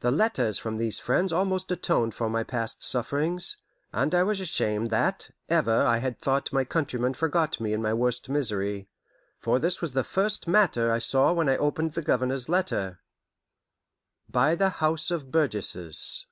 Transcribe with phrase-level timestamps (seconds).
[0.00, 3.58] The letters from these friends almost atoned for my past sufferings,
[3.92, 7.94] and I was ashamed that ever I had thought my countrymen forgot me in my
[7.94, 8.88] worst misery;
[9.38, 12.98] for this was the first matter I saw when I opened the Governor's letter:
[14.28, 16.26] By the House of Burgesses.